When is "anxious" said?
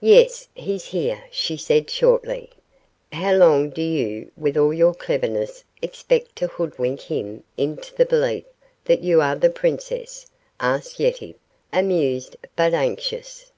12.72-13.52